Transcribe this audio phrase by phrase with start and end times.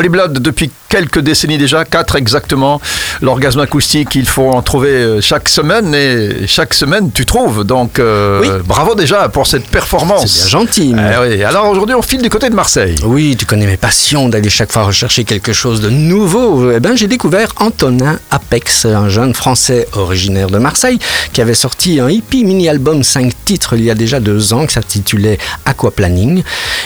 [0.00, 2.80] Holy Blood, depuis quelques décennies déjà, quatre exactement,
[3.20, 7.64] l'orgasme acoustique, il faut en trouver euh, chaque semaine et chaque semaine tu trouves.
[7.64, 10.26] Donc euh, bravo déjà pour cette performance.
[10.26, 10.94] C'est bien gentil.
[10.96, 12.94] Eh Alors aujourd'hui on file du côté de Marseille.
[13.04, 16.72] Oui, tu connais mes passions d'aller chaque fois rechercher quelque chose de nouveau.
[16.72, 20.98] Eh ben, j'ai découvert Antonin Apex, un jeune français originaire de Marseille
[21.34, 24.72] qui avait sorti un hippie mini-album 5 titres il y a déjà deux ans qui
[24.72, 25.36] s'intitulait
[25.66, 26.42] Aquaplaning.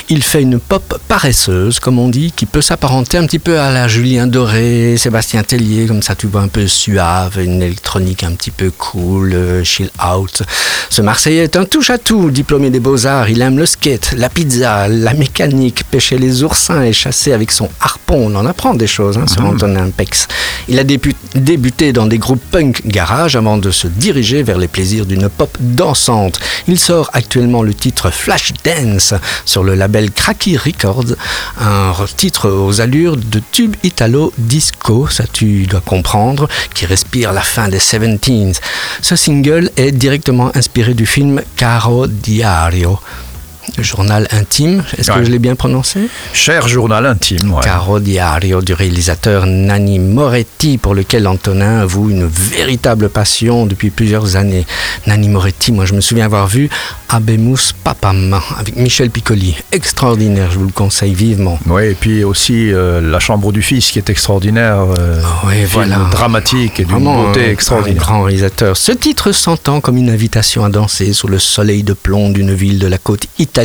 [0.08, 3.70] Il fait une pop paresseuse, comme on dit, qui peut s'apparenter un petit peu à
[3.70, 8.32] la Julien Doré, Sébastien Tellier, comme ça tu vois un peu suave, une électronique un
[8.32, 10.42] petit peu cool, euh, chill out.
[10.90, 15.12] Ce Marseillais est un touche-à-tout, diplômé des beaux-arts, il aime le skate, la pizza, la
[15.12, 18.30] mécanique, pêcher les oursins et chasser avec son harpon.
[18.30, 19.48] On en apprend des choses hein, sur mhm.
[19.48, 20.26] Antonin Pex.
[20.68, 25.04] Il a débuté dans des groupes punk garage avant de se diriger vers les plaisirs
[25.04, 26.40] d'une pop dansante.
[26.68, 31.16] Il sort actuellement le titre Flash Dance sur le label Cracky Records,
[31.60, 37.68] un titre aux allures de tube italo-disco, ça tu dois comprendre, qui respire la fin
[37.68, 38.60] des 70s.
[39.02, 43.00] Ce single est directement inspiré du film Caro Diario
[43.82, 44.84] journal intime.
[44.98, 46.00] Est-ce que je l'ai bien prononcé?
[46.32, 47.62] Cher journal intime, ouais.
[47.62, 54.36] Caro Diario du réalisateur Nanni Moretti, pour lequel Antonin avoue une véritable passion depuis plusieurs
[54.36, 54.66] années.
[55.06, 56.68] Nanni Moretti, moi je me souviens avoir vu
[57.08, 59.56] Abemus Papam avec Michel Piccoli.
[59.72, 61.58] Extraordinaire, je vous le conseille vivement.
[61.66, 64.78] Oui, et puis aussi euh, La Chambre du Fils qui est extraordinaire.
[64.98, 65.96] Euh, oui, voilà.
[66.10, 68.02] Dramatique et d'une beauté extraordinaire.
[68.02, 68.76] Un grand réalisateur.
[68.76, 72.78] Ce titre s'entend comme une invitation à danser sous le soleil de plomb d'une ville
[72.78, 73.63] de la côte italienne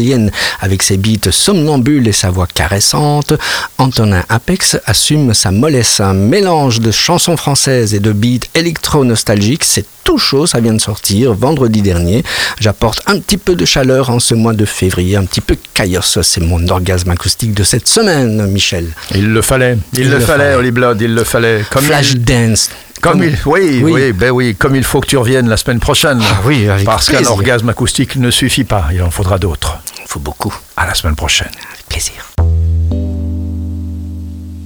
[0.61, 3.33] avec ses beats somnambules et sa voix caressante,
[3.77, 9.63] Antonin Apex assume sa mollesse, un mélange de chansons françaises et de beats électro-nostalgiques.
[9.63, 12.23] C'est tout chaud, ça vient de sortir vendredi dernier.
[12.59, 16.21] J'apporte un petit peu de chaleur en ce mois de février, un petit peu chaos.
[16.23, 18.87] C'est mon orgasme acoustique de cette semaine, Michel.
[19.13, 21.63] Il le fallait, il, le, fallait, Holy Blood, il le fallait.
[21.69, 22.69] Comme Flash Dance.
[23.01, 26.19] Comme, il, oui, oui, ben oui, comme il faut que tu reviennes la semaine prochaine.
[26.21, 29.78] Ah oui, parce qu'un orgasme acoustique ne suffit pas, il en faudra d'autres.
[30.09, 30.51] Faut beaucoup.
[30.75, 31.51] À la semaine prochaine.
[31.71, 32.25] Avec plaisir.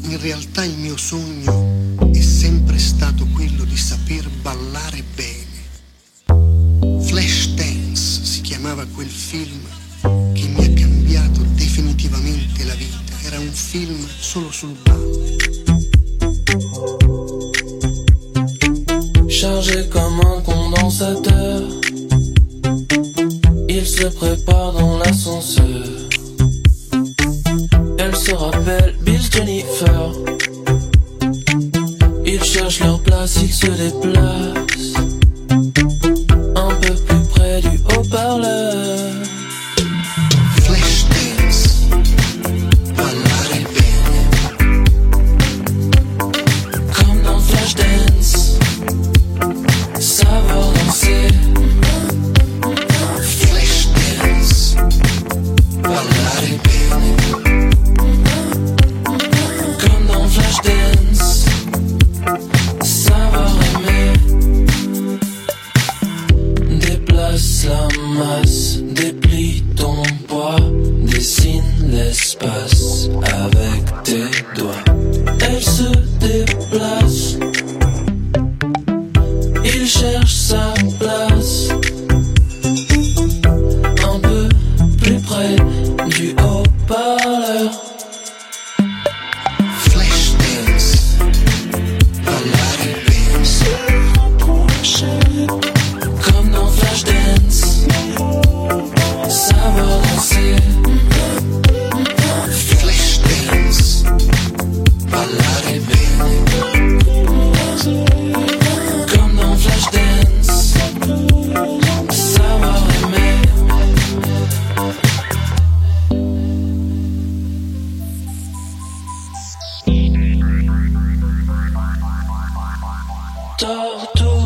[0.04, 7.04] In realtà il mio sogno è sempre stato quello di saper ballare bene.
[7.04, 9.60] Flash Dance si chiamava quel film
[10.34, 13.14] che mi ha cambiato definitivamente la vita.
[13.26, 15.36] Era un film solo sul ballo.
[19.28, 21.83] chargé comme un condensateur.
[23.86, 25.84] Il se prépare dans l'ascenseur.
[27.98, 30.14] Elle se rappelle Bill Jennifer.
[32.26, 34.93] Ils cherchent leur place, ils se déplacent.
[68.94, 70.56] déplie ton poids,
[71.06, 73.03] dessine l'espace.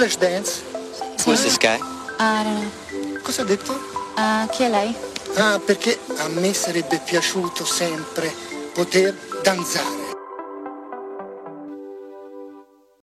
[0.00, 0.62] Flash Dance?
[1.26, 1.78] Who's this guy?
[2.18, 3.20] I don't know.
[3.20, 3.72] Cosa ha detto?
[4.16, 4.96] Uh, chi è lei?
[5.36, 8.32] Ah, perché a me sarebbe piaciuto sempre
[8.72, 9.99] poter danzare.